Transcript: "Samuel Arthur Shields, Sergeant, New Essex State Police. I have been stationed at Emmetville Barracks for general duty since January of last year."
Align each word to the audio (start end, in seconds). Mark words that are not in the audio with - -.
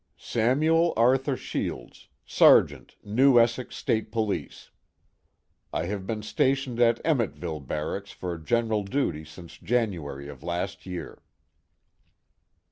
"Samuel 0.17 0.93
Arthur 0.97 1.37
Shields, 1.37 2.07
Sergeant, 2.25 2.95
New 3.03 3.37
Essex 3.39 3.75
State 3.75 4.11
Police. 4.11 4.71
I 5.71 5.85
have 5.85 6.07
been 6.07 6.23
stationed 6.23 6.79
at 6.79 6.99
Emmetville 7.05 7.59
Barracks 7.59 8.09
for 8.09 8.39
general 8.39 8.81
duty 8.83 9.23
since 9.23 9.59
January 9.59 10.27
of 10.27 10.41
last 10.41 10.87
year." 10.87 11.21